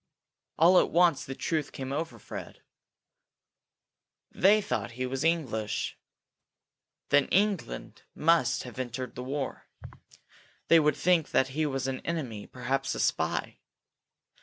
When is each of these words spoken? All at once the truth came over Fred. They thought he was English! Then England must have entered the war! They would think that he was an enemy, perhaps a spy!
All 0.57 0.79
at 0.79 0.89
once 0.89 1.23
the 1.25 1.35
truth 1.35 1.71
came 1.71 1.93
over 1.93 2.17
Fred. 2.17 2.63
They 4.31 4.59
thought 4.59 4.93
he 4.93 5.05
was 5.05 5.23
English! 5.23 5.95
Then 7.09 7.27
England 7.27 8.01
must 8.15 8.63
have 8.63 8.79
entered 8.79 9.13
the 9.13 9.21
war! 9.23 9.67
They 10.69 10.79
would 10.79 10.95
think 10.97 11.29
that 11.29 11.49
he 11.49 11.67
was 11.67 11.85
an 11.85 11.99
enemy, 11.99 12.47
perhaps 12.47 12.95
a 12.95 12.99
spy! 12.99 13.59